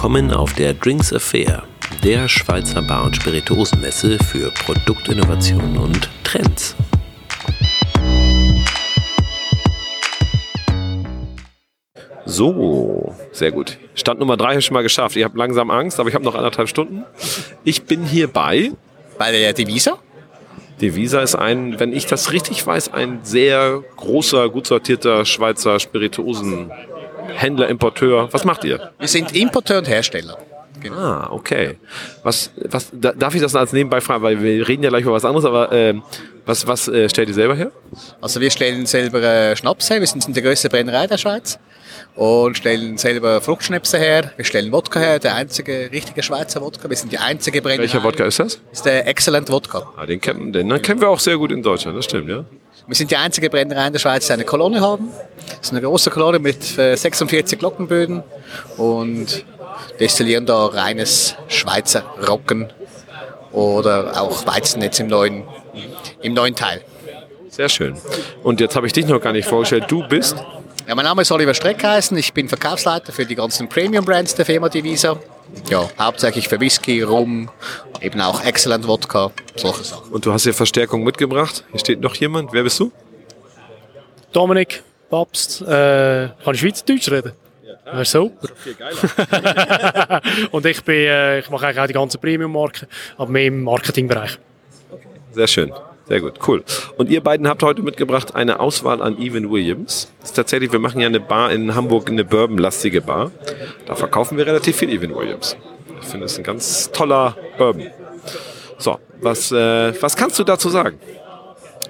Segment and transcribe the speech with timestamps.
[0.00, 1.64] Willkommen auf der Drinks Affair,
[2.02, 6.74] der Schweizer Bar- und Spirituosenmesse für Produktinnovationen und Trends.
[12.24, 13.76] So, sehr gut.
[13.94, 15.16] Stand Nummer drei habe ich schon mal geschafft.
[15.16, 17.04] Ich habe langsam Angst, aber ich habe noch anderthalb Stunden.
[17.64, 18.72] Ich bin hier bei.
[19.18, 19.98] Bei der Devisa?
[20.80, 25.78] Devisa ist ein, wenn ich das richtig weiß, ein sehr großer, gut sortierter Schweizer
[27.30, 28.28] Spirituosenhändler, Importeur.
[28.32, 28.92] Was macht ihr?
[28.98, 30.38] Wir sind Importeur und Hersteller.
[30.80, 30.96] Genau.
[30.96, 31.76] Ah, okay.
[32.22, 34.22] Was, was, darf ich das als nebenbei fragen?
[34.22, 35.94] Weil wir reden ja gleich über was anderes, aber äh,
[36.46, 37.70] was, was äh, stellt ihr selber her?
[38.20, 40.00] Also wir stellen selber äh, Schnaps her.
[40.00, 41.58] Wir sind die größte Brennerei der Schweiz
[42.14, 44.32] und stellen selber Fruchtschnäpse her.
[44.36, 46.88] Wir stellen Wodka her, der einzige richtige Schweizer Wodka.
[46.88, 47.82] Wir sind die einzige Brennerei.
[47.82, 48.60] Welcher Wodka ist das?
[48.70, 49.92] Das ist der Excellent Wodka.
[49.96, 52.44] Ah, den kennen, den kennen wir auch sehr gut in Deutschland, das stimmt, ja.
[52.90, 55.10] Wir sind die einzige Brennerei in der Schweiz, die eine Kolonne haben.
[55.46, 58.24] Das ist eine große Kolonne mit 46 äh, Glockenböden
[58.78, 59.44] und
[60.00, 62.68] destillieren da reines Schweizer Rocken
[63.52, 65.44] oder auch Weizen jetzt im neuen,
[66.20, 66.82] im neuen Teil.
[67.48, 67.96] Sehr schön.
[68.42, 69.84] Und jetzt habe ich dich noch gar nicht vorgestellt.
[69.86, 70.34] Du bist?
[70.88, 72.16] Ja, mein Name ist Oliver Streckheißen.
[72.16, 75.16] Ich bin Verkaufsleiter für die ganzen Premium-Brands der Firma Divisa.
[75.68, 77.50] Ja, hauptsächlich für Whisky, Rum,
[78.00, 80.12] eben auch Excellent Wodka, solche Sachen.
[80.12, 81.64] Und du hast hier Verstärkung mitgebracht.
[81.70, 82.52] Hier steht noch jemand.
[82.52, 82.90] Wer bist du?
[84.32, 85.62] Dominik Papst.
[85.62, 87.32] Äh, kann ich Schweizerdeutsch reden?
[87.84, 88.48] Wäre super.
[90.52, 94.38] und ich, bin, äh, ich mache eigentlich auch die ganzen Premium-Marken, aber mehr im Marketingbereich.
[95.32, 95.72] Sehr schön.
[96.10, 96.64] Sehr gut, cool.
[96.96, 100.10] Und ihr beiden habt heute mitgebracht eine Auswahl an Evan Williams.
[100.18, 103.30] Das ist tatsächlich, wir machen ja eine Bar in Hamburg, eine Bourbon-lastige Bar.
[103.86, 105.56] Da verkaufen wir relativ viel Evan Williams.
[106.02, 107.86] Ich finde, es ein ganz toller Bourbon.
[108.76, 110.98] So, was, äh, was kannst du dazu sagen?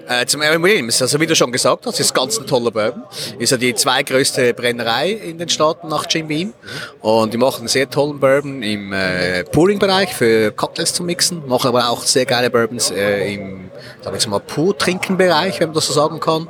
[0.07, 3.03] Äh, zum Aaron Williams, also wie du schon gesagt hast, ist ganz ein toller Bourbon.
[3.39, 6.53] Ist ja die zweitgrößte Brennerei in den Staaten nach Jim Beam.
[7.01, 11.47] Und die machen einen sehr tollen Bourbon im äh, Pouring-Bereich für Cocktails zu mixen.
[11.47, 15.87] Machen aber auch sehr geile Bourbons äh, im, sag ich mal, Pur-Trinken-Bereich, wenn man das
[15.87, 16.47] so sagen kann.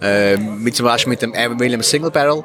[0.00, 2.44] Äh, mit zum Beispiel mit dem Aaron Williams Single Barrel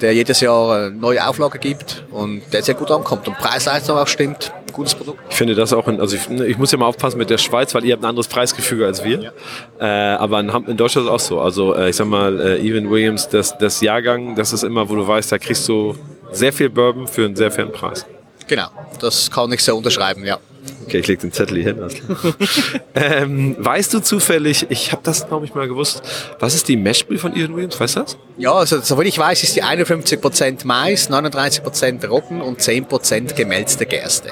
[0.00, 4.06] der jedes Jahr eine neue Auflage gibt und der sehr gut ankommt und Preisleistung auch
[4.06, 4.52] stimmt.
[4.78, 5.18] Gutes Produkt.
[5.28, 7.74] Ich finde das auch, in, also ich, ich, muss ja mal aufpassen mit der Schweiz,
[7.74, 9.20] weil ihr habt ein anderes Preisgefüge als wir.
[9.20, 9.32] Ja.
[9.80, 11.40] Äh, aber in, in, Deutschland ist es auch so.
[11.40, 14.94] Also äh, ich sag mal, äh, Evan Williams, das, das Jahrgang, das ist immer, wo
[14.94, 15.96] du weißt, da kriegst du
[16.30, 18.06] sehr viel Bourbon für einen sehr fairen Preis.
[18.46, 18.68] Genau,
[19.00, 20.38] das kann ich so unterschreiben, ja.
[20.88, 21.84] Okay, ich leg den Zettel hier hin.
[22.94, 26.02] ähm, weißt du zufällig, ich habe das glaube ich mal gewusst,
[26.38, 28.16] was ist die Meshbill von Ian Williams, weißt du das?
[28.38, 34.30] Ja, also soweit ich weiß, ist die 51% Mais, 39% Roggen und 10% gemälzte Gerste.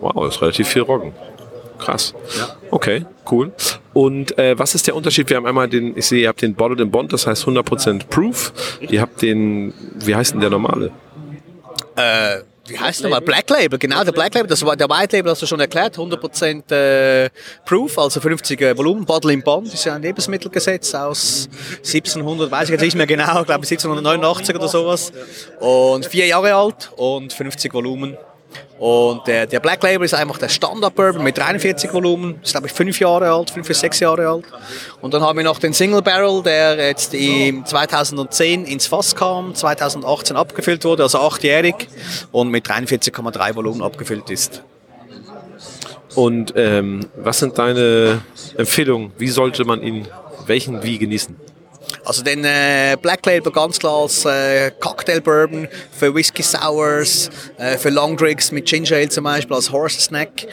[0.00, 1.12] Wow, das ist relativ viel Roggen.
[1.78, 2.14] Krass.
[2.38, 2.56] Ja.
[2.70, 3.52] Okay, cool.
[3.92, 5.28] Und äh, was ist der Unterschied?
[5.28, 8.06] Wir haben einmal den, ich sehe, ihr habt den Bottled in Bond, das heißt 100%
[8.06, 8.54] Proof.
[8.80, 10.90] Ihr habt den, wie heißt denn der normale?
[11.96, 12.38] Äh,
[12.68, 13.20] wie heißt nochmal?
[13.20, 15.96] Black Label, genau, der Black Label, das war der White Label, hast du schon erklärt,
[15.96, 17.30] 100% äh,
[17.64, 21.48] Proof, also 50 äh, Volumen, Bottle in Bond, ist ja ein Lebensmittelgesetz aus
[21.78, 25.12] 1700, weiß ich jetzt nicht mehr genau, glaube 1789 oder sowas,
[25.60, 28.16] und vier Jahre alt und 50 Volumen.
[28.78, 32.68] Und der, der Black Label ist einfach der Standard Bourbon mit 43 Volumen, ist glaube
[32.68, 34.44] ich fünf Jahre alt, fünf bis sechs Jahre alt.
[35.00, 39.54] Und dann haben wir noch den Single Barrel, der jetzt im 2010 ins Fass kam,
[39.54, 41.88] 2018 abgefüllt wurde, also achtjährig
[42.30, 44.62] und mit 43,3 Volumen abgefüllt ist.
[46.14, 48.22] Und ähm, was sind deine
[48.56, 49.12] Empfehlungen?
[49.18, 50.06] Wie sollte man ihn,
[50.46, 51.47] welchen wie genießen?
[52.04, 57.76] Also den äh, Black Label ganz klar als äh, Cocktail Bourbon für Whisky Sours, äh,
[57.76, 60.46] für Long Drinks mit Ginger Ale zum Beispiel als Horse Snack.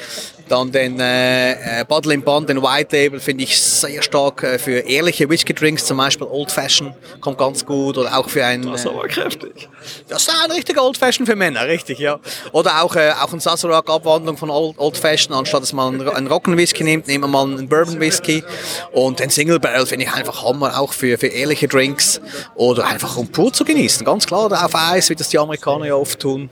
[0.47, 4.59] Dann den äh, äh, Bottle in Bond, den White Label finde ich sehr stark äh,
[4.59, 8.61] für ehrliche Whisky Drinks, zum Beispiel Old Fashion kommt ganz gut oder auch für ein.
[8.61, 9.67] Das ist aber kräftig.
[10.07, 12.19] Das ist ein richtiger Old Fashion für Männer, richtig, ja.
[12.51, 16.09] Oder auch, äh, auch ein Sazerac Abwandlung von Old, Old Fashion, anstatt dass man einen,
[16.09, 18.43] einen Rocken Whisky nimmt, nehmen wir mal einen Bourbon Whisky.
[18.91, 22.21] Und den Single Barrel finde ich einfach Hammer, auch für, für ehrliche Drinks
[22.53, 25.95] oder einfach um pur zu genießen, ganz klar, auf Eis, wie das die Amerikaner ja
[25.95, 26.49] oft tun.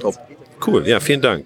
[0.00, 0.16] Top.
[0.66, 1.44] Cool, ja, vielen Dank.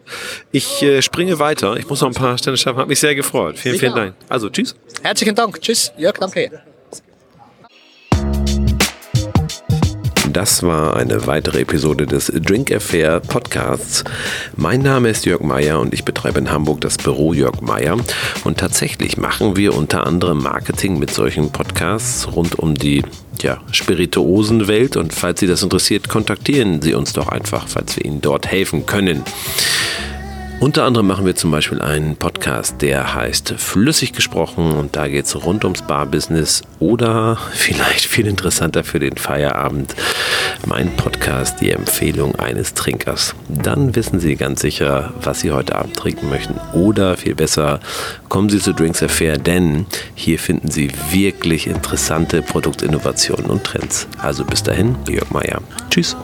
[0.53, 1.77] Ich äh, springe weiter.
[1.77, 2.79] Ich muss noch ein paar Stände schaffen.
[2.79, 3.59] Hat mich sehr gefreut.
[3.59, 4.15] Vielen, vielen Dank.
[4.29, 4.77] Also, tschüss.
[5.03, 5.61] Herzlichen Dank.
[5.61, 5.93] Tschüss.
[5.97, 6.63] Jörg, danke.
[10.41, 14.05] Das war eine weitere Episode des Drink Affair Podcasts.
[14.57, 17.99] Mein Name ist Jörg Meyer und ich betreibe in Hamburg das Büro Jörg Meyer.
[18.45, 23.03] Und tatsächlich machen wir unter anderem Marketing mit solchen Podcasts rund um die
[23.43, 24.97] ja, Spirituosenwelt.
[24.97, 28.87] Und falls Sie das interessiert, kontaktieren Sie uns doch einfach, falls wir Ihnen dort helfen
[28.87, 29.23] können.
[30.61, 35.25] Unter anderem machen wir zum Beispiel einen Podcast, der heißt Flüssig gesprochen und da geht
[35.25, 39.95] es rund ums Barbusiness oder vielleicht viel interessanter für den Feierabend
[40.67, 43.35] mein Podcast die Empfehlung eines Trinkers.
[43.49, 46.55] Dann wissen Sie ganz sicher, was Sie heute Abend trinken möchten.
[46.73, 47.81] Oder viel besser,
[48.29, 54.07] kommen Sie zu Drinks Affair, denn hier finden Sie wirklich interessante Produktinnovationen und Trends.
[54.19, 55.61] Also bis dahin, Jörg Meier.
[55.91, 56.17] Tschüss.